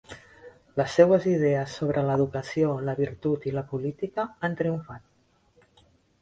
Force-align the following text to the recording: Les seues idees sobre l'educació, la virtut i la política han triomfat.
Les 0.79 0.93
seues 0.99 1.27
idees 1.31 1.75
sobre 1.81 2.03
l'educació, 2.07 2.71
la 2.87 2.97
virtut 3.01 3.45
i 3.51 3.55
la 3.59 3.65
política 3.75 4.27
han 4.49 4.57
triomfat. 4.63 5.87